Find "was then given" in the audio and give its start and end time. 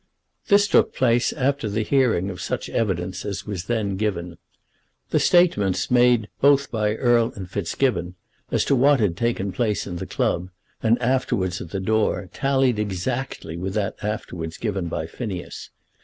3.45-4.39